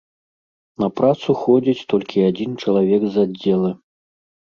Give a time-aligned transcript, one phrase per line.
[0.83, 3.71] На працу ходзіць толькі адзін чалавек з аддзела.